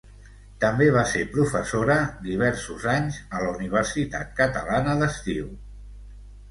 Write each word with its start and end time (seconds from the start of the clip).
També 0.61 0.87
va 0.95 1.03
ser 1.11 1.21
professora 1.35 1.97
diversos 2.29 2.89
anys 2.97 3.21
a 3.41 3.45
la 3.47 3.53
Universitat 3.61 4.35
Catalana 4.43 4.99
d'Estiu. 5.05 5.55